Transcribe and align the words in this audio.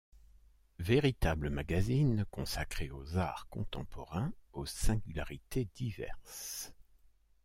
Véritable 0.79 1.51
magazine 1.51 2.25
consacré 2.31 2.89
aux 2.89 3.17
arts 3.17 3.45
contemporains, 3.51 4.33
aux 4.51 4.65
singularités 4.65 5.67
diverses. 5.75 6.73